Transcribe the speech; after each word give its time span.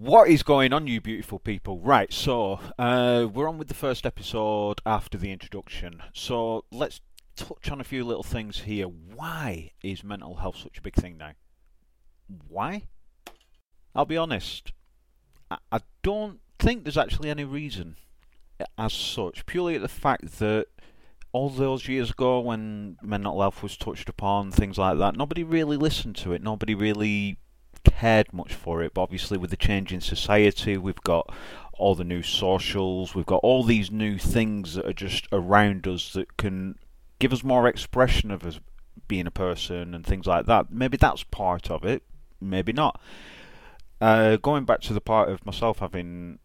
What 0.00 0.28
is 0.28 0.44
going 0.44 0.72
on, 0.72 0.86
you 0.86 1.00
beautiful 1.00 1.40
people? 1.40 1.80
Right, 1.80 2.12
so 2.12 2.60
uh, 2.78 3.26
we're 3.34 3.48
on 3.48 3.58
with 3.58 3.66
the 3.66 3.74
first 3.74 4.06
episode 4.06 4.80
after 4.86 5.18
the 5.18 5.32
introduction. 5.32 6.04
So 6.12 6.64
let's 6.70 7.00
touch 7.34 7.68
on 7.68 7.80
a 7.80 7.84
few 7.84 8.04
little 8.04 8.22
things 8.22 8.60
here. 8.60 8.86
Why 8.86 9.72
is 9.82 10.04
mental 10.04 10.36
health 10.36 10.58
such 10.58 10.78
a 10.78 10.82
big 10.82 10.94
thing 10.94 11.16
now? 11.18 11.32
Why? 12.46 12.84
I'll 13.92 14.04
be 14.04 14.16
honest. 14.16 14.70
I, 15.50 15.58
I 15.72 15.80
don't 16.04 16.38
think 16.60 16.84
there's 16.84 16.96
actually 16.96 17.28
any 17.28 17.42
reason 17.42 17.96
as 18.78 18.92
such. 18.92 19.46
Purely 19.46 19.74
at 19.74 19.82
the 19.82 19.88
fact 19.88 20.38
that 20.38 20.66
all 21.32 21.50
those 21.50 21.88
years 21.88 22.10
ago 22.10 22.38
when 22.38 22.98
mental 23.02 23.40
health 23.40 23.64
was 23.64 23.76
touched 23.76 24.08
upon, 24.08 24.52
things 24.52 24.78
like 24.78 24.96
that, 24.98 25.16
nobody 25.16 25.42
really 25.42 25.76
listened 25.76 26.14
to 26.18 26.32
it. 26.34 26.40
Nobody 26.40 26.76
really 26.76 27.40
cared 27.84 28.32
much 28.32 28.54
for 28.54 28.82
it. 28.82 28.94
But 28.94 29.02
obviously, 29.02 29.38
with 29.38 29.50
the 29.50 29.56
change 29.56 29.92
in 29.92 30.00
society, 30.00 30.76
we've 30.76 31.02
got 31.02 31.32
all 31.78 31.94
the 31.94 32.04
new 32.04 32.22
socials, 32.22 33.14
we've 33.14 33.26
got 33.26 33.40
all 33.42 33.62
these 33.62 33.90
new 33.90 34.18
things 34.18 34.74
that 34.74 34.84
are 34.84 34.92
just 34.92 35.28
around 35.32 35.86
us 35.86 36.12
that 36.12 36.36
can 36.36 36.76
give 37.18 37.32
us 37.32 37.44
more 37.44 37.66
expression 37.68 38.30
of 38.30 38.44
us 38.44 38.60
being 39.06 39.26
a 39.26 39.30
person 39.30 39.94
and 39.94 40.04
things 40.04 40.26
like 40.26 40.46
that. 40.46 40.72
Maybe 40.72 40.96
that's 40.96 41.22
part 41.22 41.70
of 41.70 41.84
it, 41.84 42.02
maybe 42.40 42.72
not. 42.72 43.00
Uh, 44.00 44.36
going 44.36 44.64
back 44.64 44.80
to 44.82 44.92
the 44.92 45.00
part 45.00 45.28
of 45.28 45.44
myself 45.46 45.78
having 45.78 46.38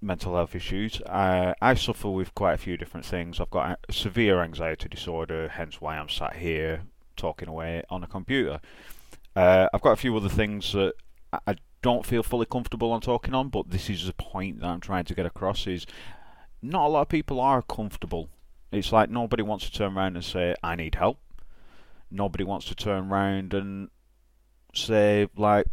mental 0.00 0.34
health 0.34 0.54
issues, 0.54 1.00
uh, 1.02 1.54
I 1.60 1.74
suffer 1.74 2.10
with 2.10 2.34
quite 2.34 2.54
a 2.54 2.58
few 2.58 2.76
different 2.76 3.06
things. 3.06 3.40
I've 3.40 3.50
got 3.50 3.78
severe 3.90 4.42
anxiety 4.42 4.88
disorder, 4.88 5.48
hence 5.48 5.80
why 5.80 5.96
I'm 5.98 6.08
sat 6.08 6.36
here 6.36 6.82
talking 7.16 7.48
away 7.48 7.82
on 7.90 8.02
a 8.02 8.06
computer. 8.06 8.60
Uh, 9.34 9.68
I've 9.72 9.80
got 9.80 9.92
a 9.92 9.96
few 9.96 10.16
other 10.16 10.28
things 10.28 10.72
that 10.72 10.94
I 11.46 11.56
don't 11.80 12.04
feel 12.04 12.22
fully 12.22 12.46
comfortable 12.46 12.92
on 12.92 13.00
talking 13.00 13.34
on, 13.34 13.48
but 13.48 13.70
this 13.70 13.88
is 13.88 14.06
the 14.06 14.12
point 14.12 14.60
that 14.60 14.66
I'm 14.66 14.80
trying 14.80 15.04
to 15.04 15.14
get 15.14 15.26
across: 15.26 15.66
is 15.66 15.86
not 16.60 16.86
a 16.86 16.88
lot 16.88 17.02
of 17.02 17.08
people 17.08 17.40
are 17.40 17.62
comfortable. 17.62 18.28
It's 18.70 18.92
like 18.92 19.10
nobody 19.10 19.42
wants 19.42 19.64
to 19.66 19.72
turn 19.72 19.96
around 19.96 20.16
and 20.16 20.24
say, 20.24 20.54
"I 20.62 20.76
need 20.76 20.96
help." 20.96 21.18
Nobody 22.10 22.44
wants 22.44 22.66
to 22.66 22.74
turn 22.74 23.10
around 23.10 23.54
and 23.54 23.88
say, 24.74 25.28
like, 25.36 25.66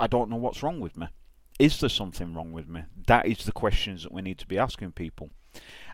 "I 0.00 0.06
don't 0.06 0.30
know 0.30 0.36
what's 0.36 0.62
wrong 0.62 0.80
with 0.80 0.96
me." 0.96 1.08
Is 1.58 1.80
there 1.80 1.88
something 1.88 2.34
wrong 2.34 2.52
with 2.52 2.68
me? 2.68 2.84
That 3.06 3.26
is 3.26 3.44
the 3.44 3.52
questions 3.52 4.02
that 4.02 4.12
we 4.12 4.22
need 4.22 4.38
to 4.38 4.46
be 4.46 4.58
asking 4.58 4.92
people. 4.92 5.30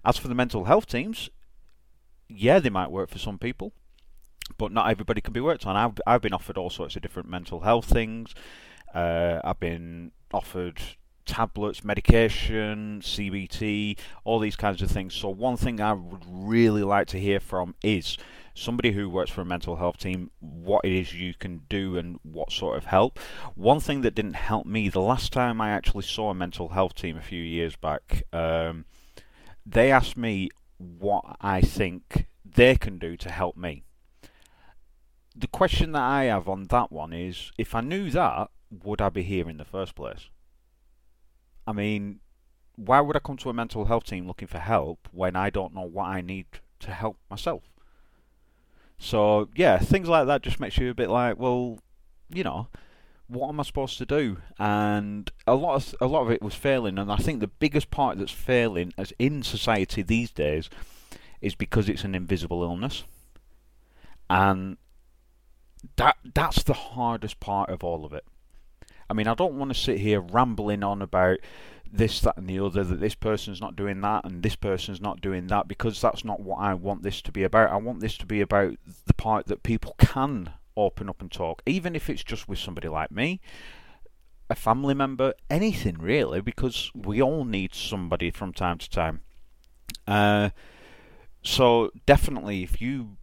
As 0.04 0.18
for 0.18 0.28
the 0.28 0.34
mental 0.34 0.64
health 0.64 0.86
teams, 0.86 1.30
yeah, 2.28 2.58
they 2.58 2.70
might 2.70 2.90
work 2.90 3.10
for 3.10 3.18
some 3.18 3.38
people 3.38 3.72
but 4.58 4.72
not 4.72 4.90
everybody 4.90 5.20
can 5.20 5.32
be 5.32 5.40
worked 5.40 5.66
on. 5.66 5.76
I've 5.76 6.00
I've 6.06 6.22
been 6.22 6.32
offered 6.32 6.58
all 6.58 6.70
sorts 6.70 6.96
of 6.96 7.02
different 7.02 7.28
mental 7.28 7.60
health 7.60 7.86
things. 7.86 8.34
Uh, 8.94 9.40
I've 9.42 9.60
been 9.60 10.12
offered 10.32 10.80
tablets, 11.24 11.84
medication, 11.84 13.00
CBT, 13.00 13.98
all 14.24 14.38
these 14.38 14.56
kinds 14.56 14.82
of 14.82 14.90
things. 14.90 15.14
So 15.14 15.28
one 15.28 15.56
thing 15.56 15.80
I 15.80 15.92
would 15.92 16.24
really 16.28 16.82
like 16.82 17.06
to 17.08 17.20
hear 17.20 17.40
from 17.40 17.74
is 17.82 18.18
somebody 18.54 18.92
who 18.92 19.08
works 19.08 19.30
for 19.30 19.40
a 19.40 19.46
mental 19.46 19.76
health 19.76 19.98
team 19.98 20.30
what 20.40 20.84
it 20.84 20.92
is 20.92 21.14
you 21.14 21.32
can 21.34 21.62
do 21.68 21.96
and 21.96 22.18
what 22.22 22.52
sort 22.52 22.76
of 22.76 22.86
help. 22.86 23.18
One 23.54 23.80
thing 23.80 24.02
that 24.02 24.14
didn't 24.14 24.34
help 24.34 24.66
me 24.66 24.88
the 24.88 25.00
last 25.00 25.32
time 25.32 25.60
I 25.60 25.70
actually 25.70 26.04
saw 26.04 26.30
a 26.30 26.34
mental 26.34 26.70
health 26.70 26.94
team 26.94 27.16
a 27.16 27.22
few 27.22 27.42
years 27.42 27.76
back, 27.76 28.24
um, 28.32 28.84
they 29.64 29.90
asked 29.90 30.16
me 30.16 30.50
what 30.76 31.36
I 31.40 31.60
think 31.60 32.26
they 32.44 32.74
can 32.76 32.98
do 32.98 33.16
to 33.16 33.30
help 33.30 33.56
me 33.56 33.84
the 35.34 35.46
question 35.46 35.92
that 35.92 36.02
I 36.02 36.24
have 36.24 36.48
on 36.48 36.64
that 36.64 36.92
one 36.92 37.12
is 37.12 37.52
if 37.58 37.74
I 37.74 37.80
knew 37.80 38.10
that, 38.10 38.50
would 38.84 39.00
I 39.00 39.08
be 39.08 39.22
here 39.22 39.48
in 39.48 39.58
the 39.58 39.64
first 39.64 39.94
place? 39.94 40.28
I 41.66 41.72
mean, 41.72 42.20
why 42.76 43.00
would 43.00 43.16
I 43.16 43.20
come 43.20 43.36
to 43.38 43.50
a 43.50 43.54
mental 43.54 43.84
health 43.84 44.04
team 44.04 44.26
looking 44.26 44.48
for 44.48 44.58
help 44.58 45.08
when 45.12 45.36
I 45.36 45.50
don't 45.50 45.74
know 45.74 45.82
what 45.82 46.06
I 46.06 46.20
need 46.20 46.46
to 46.80 46.90
help 46.90 47.18
myself? 47.30 47.62
So, 48.98 49.48
yeah, 49.54 49.78
things 49.78 50.08
like 50.08 50.26
that 50.26 50.42
just 50.42 50.60
makes 50.60 50.78
you 50.78 50.90
a 50.90 50.94
bit 50.94 51.10
like, 51.10 51.38
well, 51.38 51.78
you 52.32 52.44
know, 52.44 52.68
what 53.26 53.48
am 53.48 53.60
I 53.60 53.62
supposed 53.62 53.98
to 53.98 54.06
do? 54.06 54.38
And 54.58 55.30
a 55.46 55.54
lot 55.54 55.74
of 55.76 55.94
a 56.00 56.06
lot 56.06 56.22
of 56.22 56.30
it 56.30 56.42
was 56.42 56.54
failing, 56.54 56.98
and 56.98 57.10
I 57.10 57.16
think 57.16 57.40
the 57.40 57.48
biggest 57.48 57.90
part 57.90 58.18
that's 58.18 58.32
failing 58.32 58.92
as 58.96 59.12
in 59.18 59.42
society 59.42 60.02
these 60.02 60.30
days 60.30 60.70
is 61.40 61.54
because 61.54 61.88
it's 61.88 62.04
an 62.04 62.14
invisible 62.14 62.62
illness. 62.62 63.04
And 64.30 64.76
that 65.96 66.16
that's 66.34 66.62
the 66.62 66.72
hardest 66.72 67.40
part 67.40 67.70
of 67.70 67.82
all 67.82 68.04
of 68.04 68.12
it. 68.12 68.24
I 69.10 69.14
mean, 69.14 69.26
I 69.26 69.34
don't 69.34 69.58
want 69.58 69.72
to 69.72 69.78
sit 69.78 69.98
here 69.98 70.20
rambling 70.20 70.82
on 70.82 71.02
about 71.02 71.38
this, 71.92 72.20
that, 72.20 72.36
and 72.38 72.48
the 72.48 72.58
other, 72.60 72.82
that 72.82 73.00
this 73.00 73.14
person's 73.14 73.60
not 73.60 73.76
doing 73.76 74.00
that 74.00 74.24
and 74.24 74.42
this 74.42 74.56
person's 74.56 75.00
not 75.00 75.20
doing 75.20 75.48
that, 75.48 75.68
because 75.68 76.00
that's 76.00 76.24
not 76.24 76.40
what 76.40 76.58
I 76.60 76.72
want 76.74 77.02
this 77.02 77.20
to 77.22 77.32
be 77.32 77.42
about. 77.42 77.70
I 77.70 77.76
want 77.76 78.00
this 78.00 78.16
to 78.18 78.26
be 78.26 78.40
about 78.40 78.76
the 79.06 79.14
part 79.14 79.46
that 79.46 79.62
people 79.62 79.94
can 79.98 80.50
open 80.76 81.08
up 81.08 81.20
and 81.20 81.30
talk, 81.30 81.62
even 81.66 81.94
if 81.94 82.08
it's 82.08 82.24
just 82.24 82.48
with 82.48 82.58
somebody 82.58 82.88
like 82.88 83.10
me, 83.10 83.40
a 84.48 84.54
family 84.54 84.94
member, 84.94 85.34
anything 85.50 85.98
really, 85.98 86.40
because 86.40 86.90
we 86.94 87.20
all 87.20 87.44
need 87.44 87.74
somebody 87.74 88.30
from 88.30 88.52
time 88.52 88.78
to 88.78 88.88
time. 88.88 89.20
Uh, 90.06 90.50
so, 91.42 91.90
definitely, 92.06 92.62
if 92.62 92.80
you 92.80 93.16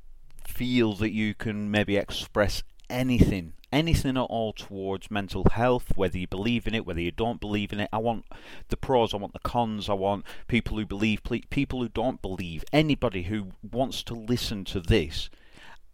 feel 0.49 0.93
that 0.95 1.11
you 1.11 1.33
can 1.33 1.71
maybe 1.71 1.95
express 1.95 2.63
anything, 2.89 3.53
anything 3.71 4.17
at 4.17 4.21
all 4.21 4.51
towards 4.51 5.11
mental 5.11 5.45
health, 5.51 5.95
whether 5.95 6.17
you 6.17 6.27
believe 6.27 6.67
in 6.67 6.75
it, 6.75 6.85
whether 6.85 6.99
you 6.99 7.11
don't 7.11 7.39
believe 7.39 7.71
in 7.71 7.79
it. 7.79 7.89
I 7.93 7.99
want 7.99 8.25
the 8.69 8.77
pros, 8.77 9.13
I 9.13 9.17
want 9.17 9.33
the 9.33 9.39
cons, 9.39 9.89
I 9.89 9.93
want 9.93 10.25
people 10.47 10.77
who 10.77 10.85
believe, 10.85 11.21
people 11.49 11.81
who 11.81 11.89
don't 11.89 12.21
believe, 12.21 12.63
anybody 12.73 13.23
who 13.23 13.51
wants 13.71 14.03
to 14.03 14.13
listen 14.13 14.65
to 14.65 14.79
this. 14.79 15.29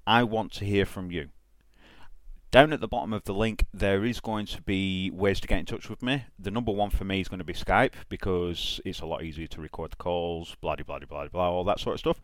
I 0.07 0.23
want 0.23 0.51
to 0.53 0.65
hear 0.65 0.85
from 0.85 1.11
you. 1.11 1.29
Down 2.51 2.71
at 2.71 2.79
the 2.79 2.87
bottom 2.87 3.11
of 3.11 3.25
the 3.25 3.33
link, 3.33 3.65
there 3.73 4.05
is 4.05 4.21
going 4.21 4.45
to 4.45 4.61
be 4.61 5.11
ways 5.11 5.41
to 5.41 5.47
get 5.47 5.59
in 5.59 5.65
touch 5.65 5.89
with 5.89 6.01
me. 6.01 6.23
The 6.39 6.51
number 6.51 6.71
one 6.71 6.89
for 6.89 7.03
me 7.03 7.19
is 7.19 7.27
going 7.27 7.39
to 7.39 7.43
be 7.43 7.53
Skype 7.53 7.93
because 8.07 8.79
it's 8.85 9.01
a 9.01 9.05
lot 9.05 9.23
easier 9.23 9.47
to 9.47 9.61
record 9.61 9.91
the 9.91 9.97
calls, 9.97 10.55
blah, 10.61 10.77
blah, 10.77 10.99
blah, 10.99 11.05
blah, 11.05 11.27
blah, 11.27 11.51
all 11.51 11.65
that 11.65 11.81
sort 11.81 11.95
of 11.95 11.99
stuff. 11.99 12.21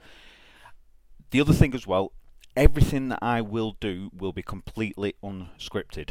The 1.31 1.41
other 1.41 1.53
thing 1.53 1.73
as 1.73 1.85
well 1.85 2.13
everything 2.55 3.09
that 3.09 3.19
I 3.21 3.41
will 3.41 3.77
do 3.79 4.09
will 4.15 4.33
be 4.33 4.41
completely 4.41 5.15
unscripted. 5.23 6.09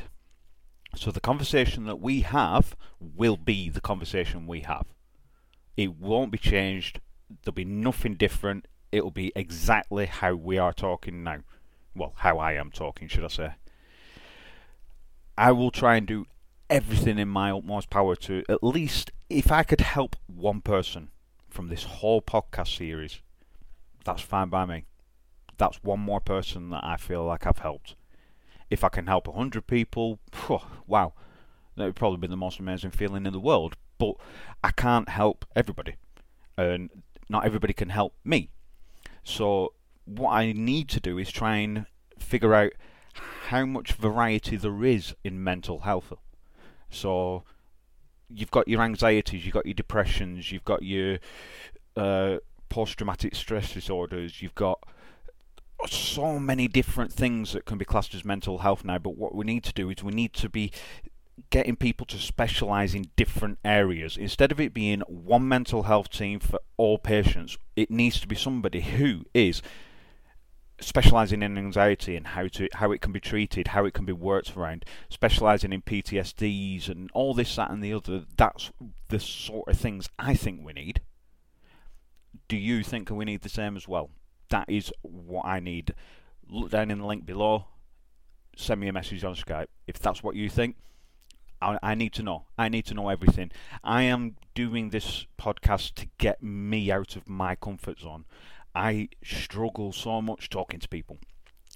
So 0.97 1.11
the 1.11 1.21
conversation 1.21 1.85
that 1.85 2.01
we 2.01 2.23
have 2.23 2.77
will 3.01 3.37
be 3.37 3.69
the 3.69 3.81
conversation 3.81 4.47
we 4.47 4.61
have. 4.61 4.87
It 5.77 5.97
won't 5.97 6.33
be 6.33 6.39
changed. 6.39 7.01
There'll 7.43 7.55
be 7.55 7.65
nothing 7.65 8.15
different. 8.15 8.67
It'll 8.91 9.11
be 9.11 9.33
exactly 9.37 10.07
how 10.07 10.35
we 10.35 10.59
are 10.59 10.73
talking 10.73 11.23
now. 11.23 11.39
Well, 11.95 12.13
how 12.17 12.39
I 12.39 12.53
am 12.55 12.71
talking, 12.71 13.09
should 13.09 13.25
I 13.25 13.29
say. 13.29 13.51
I 15.39 15.53
will 15.53 15.71
try 15.71 15.97
and 15.97 16.07
do 16.07 16.27
everything 16.69 17.19
in 17.19 17.29
my 17.29 17.51
utmost 17.51 17.91
power 17.91 18.17
to 18.17 18.45
at 18.49 18.63
least, 18.63 19.11
if 19.29 19.51
I 19.53 19.63
could 19.63 19.81
help 19.81 20.17
one 20.27 20.61
person 20.61 21.11
from 21.49 21.69
this 21.69 21.85
whole 21.85 22.21
podcast 22.21 22.77
series, 22.77 23.21
that's 24.05 24.23
fine 24.23 24.49
by 24.49 24.67
me 24.67 24.85
that's 25.61 25.85
one 25.85 26.01
more 26.01 26.21
person 26.21 26.71
that 26.71 26.83
I 26.83 26.97
feel 26.97 27.23
like 27.25 27.47
I've 27.47 27.59
helped. 27.59 27.95
If 28.71 28.83
I 28.83 28.89
can 28.89 29.07
help 29.07 29.29
100 29.29 29.67
people, 29.67 30.19
phew, 30.33 30.61
wow, 30.87 31.13
that 31.77 31.85
would 31.85 31.97
probably 31.97 32.17
be 32.17 32.27
the 32.27 32.37
most 32.37 32.59
amazing 32.59 32.93
feeling 32.93 33.27
in 33.27 33.33
the 33.33 33.39
world. 33.39 33.77
But 33.99 34.15
I 34.65 34.71
can't 34.71 35.11
help 35.11 35.45
everybody, 35.55 35.97
and 36.57 36.89
not 37.29 37.45
everybody 37.45 37.75
can 37.75 37.91
help 37.91 38.15
me. 38.25 38.49
So, 39.23 39.75
what 40.07 40.33
I 40.33 40.53
need 40.53 40.89
to 40.89 41.01
do 41.01 41.19
is 41.19 41.31
try 41.31 41.57
and 41.57 41.85
figure 42.19 42.55
out 42.55 42.73
how 43.49 43.67
much 43.67 43.93
variety 43.93 44.57
there 44.57 44.83
is 44.83 45.15
in 45.23 45.45
mental 45.45 45.81
health. 45.81 46.15
So, 46.89 47.45
you've 48.31 48.51
got 48.51 48.67
your 48.67 48.81
anxieties, 48.81 49.45
you've 49.45 49.55
got 49.55 49.67
your 49.67 49.75
depressions, 49.75 50.51
you've 50.51 50.65
got 50.65 50.83
your 50.83 51.19
uh, 51.97 52.37
post 52.71 52.97
traumatic 52.97 53.35
stress 53.35 53.75
disorders, 53.75 54.41
you've 54.41 54.55
got 54.55 54.79
so 55.89 56.39
many 56.39 56.69
different 56.69 57.13
things 57.13 57.53
that 57.53 57.65
can 57.65 57.79
be 57.79 57.85
classed 57.85 58.15
as 58.15 58.25
mental 58.25 58.59
health 58.59 58.85
now, 58.85 58.99
but 58.99 59.17
what 59.17 59.35
we 59.35 59.45
need 59.45 59.65
to 59.65 59.73
do 59.73 59.91
is 59.91 60.03
we 60.03 60.13
need 60.13 60.33
to 60.35 60.49
be 60.49 60.73
getting 61.49 61.77
people 61.77 62.07
to 62.07 62.19
specialize 62.19 62.95
in 62.95 63.11
different 63.17 63.59
areas. 63.65 64.17
Instead 64.17 64.53
of 64.53 64.61
it 64.61 64.75
being 64.75 65.01
one 65.01 65.49
mental 65.49 65.85
health 65.85 66.11
team 66.11 66.39
for 66.39 66.61
all 66.77 66.99
patients, 66.99 67.57
it 67.77 67.91
needs 67.91 68.21
to 68.21 68.29
be 68.29 68.37
somebody 68.37 68.81
who 68.81 69.25
is 69.33 69.63
specializing 70.81 71.43
in 71.43 71.59
anxiety 71.59 72.17
and 72.17 72.29
how 72.29 72.47
to 72.49 72.69
how 72.75 72.91
it 72.91 73.01
can 73.01 73.13
be 73.13 73.21
treated, 73.21 73.69
how 73.69 73.85
it 73.85 73.95
can 73.95 74.05
be 74.05 74.13
worked 74.13 74.57
around, 74.57 74.85
specializing 75.09 75.73
in 75.73 75.83
PTSDs 75.83 76.89
and 76.89 77.11
all 77.13 77.35
this, 77.35 77.57
that, 77.57 77.71
and 77.71 77.83
the 77.83 77.93
other. 77.93 78.25
That's 78.37 78.71
the 79.09 79.21
sort 79.21 79.69
of 79.69 79.79
things 79.79 80.09
I 80.19 80.35
think 80.35 80.65
we 80.65 80.73
need. 80.73 81.01
Do 82.49 82.57
you 82.57 82.83
think 82.83 83.11
we 83.11 83.25
need 83.25 83.43
the 83.43 83.49
same 83.49 83.77
as 83.77 83.87
well? 83.87 84.11
That 84.51 84.69
is 84.69 84.93
what 85.03 85.47
I 85.47 85.61
need. 85.61 85.95
Look 86.49 86.71
down 86.71 86.91
in 86.91 86.99
the 86.99 87.07
link 87.07 87.27
below. 87.27 87.67
Send 88.57 88.81
me 88.81 88.89
a 88.89 88.93
message 88.93 89.25
on 89.25 89.35
Skype 89.35 89.67
if 89.87 89.99
that's 89.99 90.23
what 90.23 90.37
you 90.37 90.49
think. 90.49 90.77
I, 91.63 91.79
I 91.83 91.95
need 91.95 92.13
to 92.15 92.23
know. 92.23 92.47
I 92.59 92.69
need 92.69 92.87
to 92.87 92.95
know 92.95 93.09
everything. 93.09 93.51
I 93.85 94.03
am 94.03 94.37
doing 94.55 94.91
this 94.91 95.27
podcast 95.39 95.95
to 95.95 96.09
get 96.19 96.43
me 96.43 96.91
out 96.91 97.17
of 97.17 97.29
my 97.29 97.55
comfort 97.55 98.01
zone. 98.01 98.25
I 98.75 99.09
struggle 99.23 99.93
so 99.93 100.23
much 100.23 100.49
talking 100.49 100.81
to 100.81 100.89
people. 100.89 101.19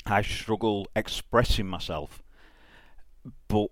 I 0.06 0.23
struggle 0.23 0.87
expressing 0.94 1.67
myself. 1.67 2.23
But 3.49 3.69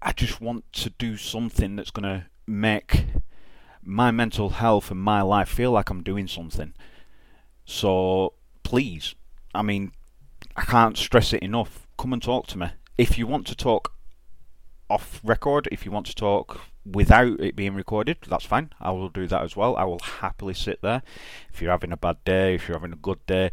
I 0.00 0.12
just 0.12 0.40
want 0.40 0.70
to 0.74 0.90
do 0.90 1.16
something 1.16 1.76
that's 1.76 1.90
going 1.90 2.02
to 2.04 2.26
make 2.46 3.06
my 3.84 4.10
mental 4.10 4.50
health 4.50 4.90
and 4.90 5.00
my 5.00 5.22
life 5.22 5.48
feel 5.48 5.72
like 5.72 5.90
I'm 5.90 6.02
doing 6.02 6.28
something. 6.28 6.74
So 7.72 8.34
please, 8.64 9.14
I 9.54 9.62
mean, 9.62 9.92
I 10.54 10.62
can't 10.62 10.96
stress 10.96 11.32
it 11.32 11.42
enough. 11.42 11.88
Come 11.98 12.12
and 12.12 12.22
talk 12.22 12.46
to 12.48 12.58
me. 12.58 12.66
If 12.98 13.16
you 13.16 13.26
want 13.26 13.46
to 13.46 13.56
talk 13.56 13.94
off 14.90 15.22
record, 15.24 15.70
if 15.72 15.86
you 15.86 15.90
want 15.90 16.04
to 16.06 16.14
talk 16.14 16.60
without 16.84 17.40
it 17.40 17.56
being 17.56 17.74
recorded, 17.74 18.18
that's 18.28 18.44
fine. 18.44 18.74
I 18.78 18.90
will 18.90 19.08
do 19.08 19.26
that 19.26 19.42
as 19.42 19.56
well. 19.56 19.74
I 19.76 19.84
will 19.84 20.00
happily 20.00 20.52
sit 20.52 20.82
there. 20.82 21.02
If 21.50 21.62
you're 21.62 21.70
having 21.70 21.92
a 21.92 21.96
bad 21.96 22.22
day, 22.26 22.56
if 22.56 22.68
you're 22.68 22.76
having 22.76 22.92
a 22.92 22.96
good 22.96 23.24
day, 23.26 23.50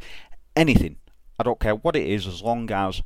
anything. 0.54 0.98
I 1.40 1.44
don't 1.44 1.60
care 1.60 1.76
what 1.76 1.96
it 1.96 2.06
is 2.06 2.28
as 2.28 2.42
long 2.42 2.70
as 2.72 3.02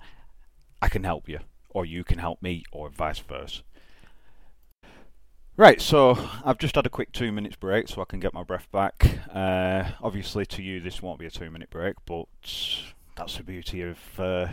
I 0.82 0.90
can 0.90 1.04
help 1.04 1.30
you, 1.30 1.40
or 1.70 1.86
you 1.86 2.04
can 2.04 2.18
help 2.18 2.42
me, 2.42 2.64
or 2.72 2.90
vice 2.90 3.20
versa. 3.20 3.62
Right, 5.56 5.80
so 5.80 6.18
I've 6.44 6.58
just 6.58 6.74
had 6.74 6.88
a 6.88 6.90
quick 6.90 7.12
two 7.12 7.32
minutes 7.32 7.56
break 7.56 7.88
so 7.88 8.02
I 8.02 8.06
can 8.06 8.20
get 8.20 8.34
my 8.34 8.42
breath 8.42 8.68
back. 8.72 9.20
Uh, 9.32 9.92
obviously, 10.02 10.48
to 10.48 10.64
you, 10.64 10.80
this 10.80 11.00
won't 11.00 11.20
be 11.20 11.28
a 11.28 11.30
two 11.30 11.52
minute 11.52 11.70
break, 11.70 11.94
but 12.08 12.26
that's 13.16 13.38
the 13.38 13.44
beauty 13.44 13.84
of 13.84 14.00
uh, 14.18 14.48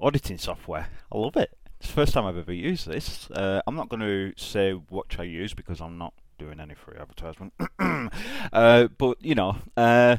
auditing 0.00 0.36
software. 0.36 0.88
I 1.12 1.18
love 1.18 1.36
it. 1.36 1.56
It's 1.78 1.86
the 1.86 1.94
first 1.94 2.12
time 2.12 2.26
I've 2.26 2.36
ever 2.36 2.52
used 2.52 2.88
this. 2.88 3.30
Uh, 3.30 3.62
I'm 3.68 3.76
not 3.76 3.88
going 3.88 4.00
to 4.00 4.32
say 4.36 4.72
what 4.72 5.14
I 5.16 5.22
use 5.22 5.54
because 5.54 5.80
I'm 5.80 5.96
not 5.96 6.12
doing 6.38 6.58
any 6.58 6.74
free 6.74 6.96
advertisement. 6.98 7.52
uh, 8.52 8.88
but, 8.98 9.24
you 9.24 9.36
know, 9.36 9.58
uh, 9.76 10.16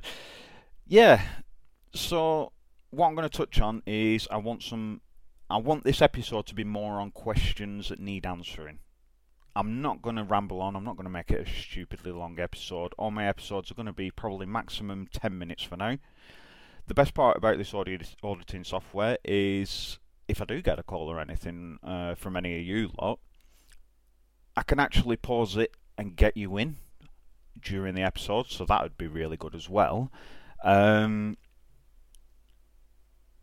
yeah. 0.88 1.22
So, 1.94 2.54
what 2.92 3.08
I'm 3.08 3.16
going 3.16 3.28
to 3.28 3.38
touch 3.38 3.60
on 3.60 3.84
is 3.86 4.26
I 4.32 4.38
want 4.38 4.64
some. 4.64 5.02
I 5.50 5.58
want 5.58 5.84
this 5.84 6.02
episode 6.02 6.46
to 6.46 6.56
be 6.56 6.64
more 6.64 7.02
on 7.02 7.12
questions 7.12 7.90
that 7.90 8.00
need 8.00 8.26
answering. 8.26 8.80
I'm 9.58 9.82
not 9.82 10.04
going 10.04 10.18
to 10.18 10.24
ramble 10.24 10.62
on. 10.62 10.76
I'm 10.76 10.84
not 10.84 10.98
going 10.98 11.06
to 11.06 11.12
make 11.12 11.32
it 11.32 11.48
a 11.48 11.50
stupidly 11.50 12.12
long 12.12 12.40
episode. 12.40 12.94
All 12.96 13.10
my 13.10 13.28
episodes 13.28 13.72
are 13.72 13.74
going 13.74 13.88
to 13.88 13.92
be 13.94 14.12
probably 14.12 14.46
maximum 14.46 15.08
10 15.12 15.36
minutes 15.36 15.64
for 15.64 15.76
now. 15.76 15.98
The 16.86 16.94
best 16.94 17.16
part 17.16 17.38
about 17.38 17.58
this 17.58 17.74
auditing 17.74 18.64
software 18.64 19.18
is 19.26 19.98
if 20.28 20.44
I 20.44 20.46
do 20.46 20.62
get 20.62 20.78
a 20.78 20.84
call 20.84 21.08
or 21.08 21.20
anything 21.20 21.80
uh, 21.84 22.14
from 22.14 22.38
any 22.38 22.60
of 22.60 22.68
you 22.68 22.92
lot, 23.02 23.18
I 24.56 24.62
can 24.62 24.80
actually 24.80 25.18
pause 25.18 25.58
it 25.58 25.72
and 25.98 26.16
get 26.16 26.38
you 26.38 26.58
in 26.58 26.76
during 27.60 27.96
the 27.96 28.04
episode, 28.04 28.50
so 28.50 28.64
that 28.66 28.84
would 28.84 28.98
be 28.98 29.08
really 29.08 29.38
good 29.38 29.56
as 29.56 29.68
well. 29.68 30.12
Um, 30.64 31.36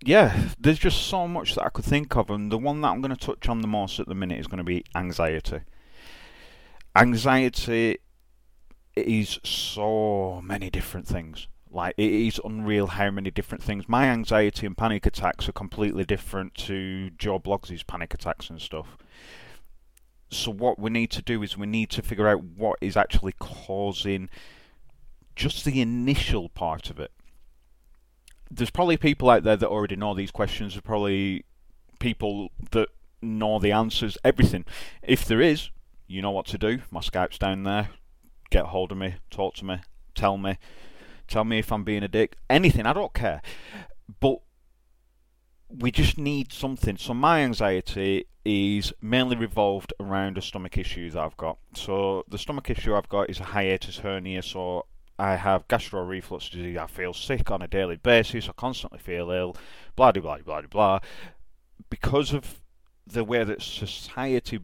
yeah, 0.05 0.51
there's 0.61 0.79
just 0.79 1.09
so 1.09 1.27
much 1.27 1.57
that 1.57 1.65
I 1.65 1.71
could 1.71 1.85
think 1.85 2.17
of, 2.17 2.31
and 2.31 2.53
the 2.53 2.59
one 2.59 2.83
that 2.83 2.91
I'm 2.91 3.01
going 3.01 3.17
to 3.17 3.27
touch 3.27 3.49
on 3.49 3.63
the 3.63 3.67
most 3.67 3.99
at 3.99 4.07
the 4.07 4.15
minute 4.15 4.39
is 4.39 4.47
going 4.47 4.59
to 4.59 4.65
be 4.65 4.85
anxiety. 4.95 5.63
Anxiety 6.97 7.99
is 8.95 9.41
so 9.43 10.41
many 10.45 10.71
different 10.71 11.07
things. 11.09 11.49
Like 11.71 11.95
it 11.97 12.13
is 12.13 12.41
unreal 12.45 12.87
how 12.87 13.11
many 13.11 13.33
different 13.33 13.65
things. 13.65 13.89
My 13.89 14.05
anxiety 14.05 14.65
and 14.65 14.77
panic 14.77 15.05
attacks 15.07 15.49
are 15.49 15.53
completely 15.53 16.05
different 16.05 16.55
to 16.55 17.11
Joe 17.19 17.41
Bloggs' 17.41 17.85
panic 17.85 18.15
attacks 18.15 18.49
and 18.49 18.61
stuff. 18.63 18.97
So 20.31 20.53
what 20.53 20.79
we 20.79 20.91
need 20.91 21.11
to 21.13 21.23
do 21.23 21.43
is 21.43 21.59
we 21.59 21.67
need 21.67 21.91
to 21.91 22.03
figure 22.03 22.29
out 22.29 22.45
what 22.45 22.79
is 22.81 22.97
actually 22.97 23.35
causing 23.41 24.31
just 25.35 25.65
the 25.65 25.81
initial 25.81 26.49
part 26.49 26.91
of 26.91 27.01
it. 27.01 27.11
There's 28.51 28.71
probably 28.71 28.97
people 28.97 29.31
out 29.31 29.43
there 29.43 29.57
that 29.57 29.69
already 29.69 29.97
know 29.97 30.15
these 30.15 30.31
questions. 30.31 30.75
There's 30.75 30.83
probably 30.83 31.45
people 31.99 32.53
that 32.71 32.89
know 33.21 33.59
the 33.59 33.73
answers, 33.73 34.17
everything. 34.23 34.65
If 35.03 35.25
there 35.25 35.41
is, 35.41 35.71
you 36.07 36.23
know 36.23 36.31
what 36.31 36.47
to 36.47 36.59
do. 36.59 36.81
My 36.91 37.01
Skype's 37.01 37.39
down 37.39 37.63
there. 37.65 37.89
Get 38.51 38.67
hold 38.67 38.93
of 38.93 38.99
me, 38.99 39.17
talk 39.31 39.55
to 39.57 39.65
me, 39.65 39.79
tell 40.15 40.37
me. 40.37 40.59
Tell 41.27 41.45
me 41.45 41.59
if 41.59 41.73
I'm 41.73 41.85
being 41.85 42.03
a 42.03 42.09
dick. 42.09 42.37
Anything, 42.51 42.87
I 42.87 42.93
don't 42.93 43.15
care. 43.15 43.41
But 44.21 44.41
we 45.69 45.91
just 45.91 46.19
need 46.19 46.53
something. 46.53 46.97
So 46.97 47.15
my 47.15 47.41
anxiety 47.41 48.27
is 48.45 48.93
mainly 49.01 49.37
revolved 49.37 49.93
around 49.99 50.37
a 50.37 50.43
stomach 50.43 50.77
issue 50.77 51.11
that 51.11 51.21
I've 51.21 51.37
got. 51.37 51.59
So 51.75 52.25
the 52.29 52.39
stomach 52.39 52.69
issue 52.71 52.95
I've 52.95 53.09
got 53.09 53.31
is 53.31 53.41
a 53.41 53.45
hiatus 53.45 53.99
hernia. 53.99 54.43
So 54.43 54.87
I 55.19 55.37
have 55.37 55.67
gastro 55.69 56.05
reflux 56.05 56.49
disease. 56.49 56.77
I 56.77 56.87
feel 56.87 57.15
sick 57.15 57.51
on 57.51 57.63
a 57.63 57.69
daily 57.69 57.97
basis. 57.97 58.49
I 58.49 58.53
constantly 58.53 58.99
feel 58.99 59.31
ill. 59.31 59.57
Blah 59.97 60.13
blah 60.13 60.23
blah 60.23 60.39
blah 60.39 60.61
blah. 60.63 60.99
Because 61.89 62.33
of 62.33 62.61
the 63.07 63.25
way 63.25 63.45
that 63.45 63.63
society 63.63 64.61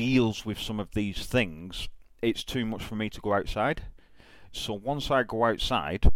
deals 0.00 0.46
with 0.46 0.58
some 0.58 0.80
of 0.80 0.92
these 0.92 1.26
things, 1.26 1.90
it's 2.22 2.42
too 2.42 2.64
much 2.64 2.82
for 2.82 2.94
me 2.94 3.10
to 3.10 3.20
go 3.20 3.34
outside. 3.34 3.82
So 4.50 4.72
once 4.72 5.10
I 5.10 5.24
go 5.24 5.44
outside, 5.44 6.10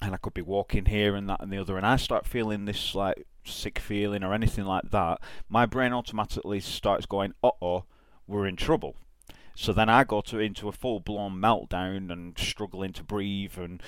and 0.00 0.14
I 0.14 0.16
could 0.16 0.32
be 0.32 0.40
walking 0.40 0.86
here 0.86 1.14
and 1.14 1.28
that 1.28 1.42
and 1.42 1.52
the 1.52 1.58
other, 1.58 1.76
and 1.76 1.84
I 1.84 1.96
start 1.96 2.26
feeling 2.26 2.64
this 2.64 2.94
like 2.94 3.26
sick 3.44 3.78
feeling 3.78 4.24
or 4.24 4.32
anything 4.32 4.64
like 4.64 4.90
that, 4.90 5.20
my 5.50 5.66
brain 5.66 5.92
automatically 5.92 6.60
starts 6.60 7.04
going, 7.04 7.34
"Uh 7.44 7.50
oh, 7.60 7.84
we're 8.26 8.46
in 8.46 8.56
trouble." 8.56 8.96
So 9.54 9.74
then 9.74 9.90
I 9.90 10.04
go 10.04 10.22
to 10.22 10.38
into 10.38 10.70
a 10.70 10.72
full 10.72 11.00
blown 11.00 11.34
meltdown 11.34 12.10
and 12.10 12.38
struggling 12.38 12.94
to 12.94 13.04
breathe 13.04 13.58
and 13.58 13.82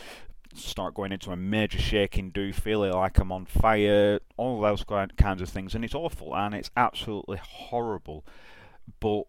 start 0.52 0.92
going 0.92 1.12
into 1.12 1.32
a 1.32 1.36
major 1.36 1.78
shaking 1.78 2.32
do, 2.32 2.52
feeling 2.52 2.92
like 2.92 3.16
I'm 3.18 3.32
on 3.32 3.46
fire, 3.46 4.20
all 4.36 4.60
those 4.60 4.84
kinds 4.84 5.40
of 5.40 5.48
things, 5.48 5.74
and 5.74 5.86
it's 5.86 5.94
awful 5.94 6.36
and 6.36 6.54
it's 6.54 6.70
absolutely 6.76 7.38
horrible. 7.42 8.26
But 9.00 9.24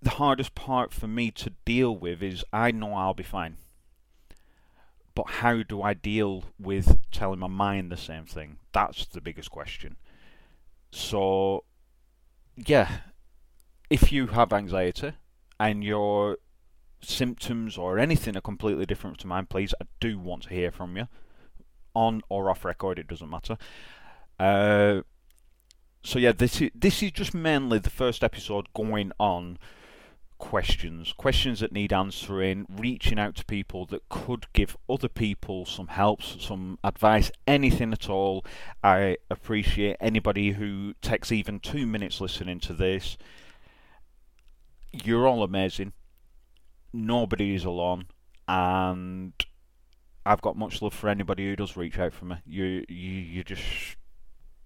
the 0.00 0.10
hardest 0.10 0.54
part 0.54 0.92
for 0.92 1.06
me 1.06 1.30
to 1.30 1.52
deal 1.64 1.96
with 1.96 2.22
is 2.22 2.44
I 2.52 2.70
know 2.70 2.94
I'll 2.94 3.14
be 3.14 3.22
fine. 3.22 3.56
But 5.14 5.28
how 5.28 5.62
do 5.62 5.82
I 5.82 5.94
deal 5.94 6.44
with 6.58 6.98
telling 7.10 7.38
my 7.38 7.46
mind 7.46 7.92
the 7.92 7.96
same 7.96 8.24
thing? 8.24 8.56
That's 8.72 9.06
the 9.06 9.20
biggest 9.20 9.50
question. 9.50 9.96
So, 10.90 11.64
yeah, 12.56 12.98
if 13.90 14.10
you 14.10 14.28
have 14.28 14.52
anxiety 14.52 15.12
and 15.60 15.84
your 15.84 16.38
symptoms 17.02 17.76
or 17.76 17.98
anything 17.98 18.36
are 18.36 18.42
completely 18.42 18.86
different 18.86 19.18
to 19.18 19.26
mine, 19.26 19.46
please, 19.46 19.74
I 19.80 19.86
do 20.00 20.18
want 20.18 20.44
to 20.44 20.50
hear 20.50 20.70
from 20.70 20.96
you. 20.96 21.08
On 21.94 22.22
or 22.30 22.50
off 22.50 22.64
record, 22.64 22.98
it 22.98 23.06
doesn't 23.06 23.28
matter. 23.28 23.58
Uh, 24.40 25.02
so 26.02 26.18
yeah, 26.18 26.32
this 26.32 26.60
is, 26.60 26.70
this 26.74 27.02
is 27.02 27.12
just 27.12 27.34
mainly 27.34 27.78
the 27.78 27.90
first 27.90 28.24
episode 28.24 28.66
going 28.74 29.12
on 29.18 29.58
questions, 30.42 31.12
questions 31.12 31.60
that 31.60 31.70
need 31.70 31.92
answering, 31.92 32.66
reaching 32.68 33.16
out 33.16 33.36
to 33.36 33.44
people 33.44 33.86
that 33.86 34.08
could 34.08 34.44
give 34.52 34.76
other 34.90 35.06
people 35.06 35.64
some 35.64 35.86
help, 35.86 36.20
some 36.20 36.76
advice, 36.82 37.30
anything 37.46 37.92
at 37.92 38.10
all. 38.10 38.44
I 38.82 39.18
appreciate 39.30 39.96
anybody 40.00 40.50
who 40.50 40.94
takes 41.00 41.30
even 41.30 41.60
two 41.60 41.86
minutes 41.86 42.20
listening 42.20 42.58
to 42.60 42.72
this. 42.72 43.16
You're 44.90 45.28
all 45.28 45.44
amazing. 45.44 45.92
Nobody 46.92 47.54
is 47.54 47.64
alone, 47.64 48.06
and 48.48 49.32
I've 50.26 50.42
got 50.42 50.56
much 50.56 50.82
love 50.82 50.92
for 50.92 51.08
anybody 51.08 51.48
who 51.48 51.54
does 51.54 51.76
reach 51.76 52.00
out 52.00 52.14
for 52.14 52.24
me. 52.24 52.36
You, 52.44 52.84
you, 52.88 53.10
you're 53.10 53.44
just 53.44 53.96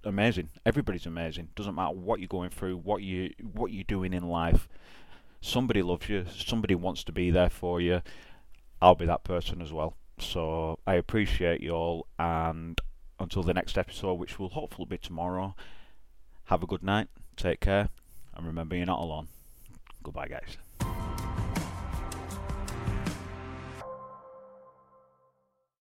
amazing. 0.06 0.48
Everybody's 0.64 1.06
amazing. 1.06 1.48
Doesn't 1.54 1.74
matter 1.74 1.94
what 1.94 2.20
you're 2.20 2.28
going 2.28 2.50
through, 2.50 2.78
what 2.78 3.02
you, 3.02 3.32
what 3.52 3.72
you're 3.72 3.84
doing 3.84 4.14
in 4.14 4.28
life 4.28 4.68
somebody 5.46 5.82
loves 5.82 6.08
you, 6.08 6.24
somebody 6.36 6.74
wants 6.74 7.04
to 7.04 7.12
be 7.12 7.30
there 7.30 7.50
for 7.50 7.80
you. 7.80 8.02
I'll 8.80 8.94
be 8.94 9.06
that 9.06 9.24
person 9.24 9.62
as 9.62 9.72
well. 9.72 9.94
So 10.18 10.78
I 10.86 10.94
appreciate 10.94 11.60
you 11.60 11.70
all, 11.72 12.06
and 12.18 12.80
until 13.20 13.42
the 13.42 13.54
next 13.54 13.78
episode, 13.78 14.14
which 14.14 14.38
will 14.38 14.50
hopefully 14.50 14.86
be 14.88 14.98
tomorrow, 14.98 15.54
have 16.46 16.62
a 16.62 16.66
good 16.66 16.82
night, 16.82 17.08
take 17.36 17.60
care, 17.60 17.88
and 18.34 18.46
remember 18.46 18.76
you're 18.76 18.86
not 18.86 19.00
alone. 19.00 19.28
Goodbye, 20.02 20.28
guys. 20.28 20.56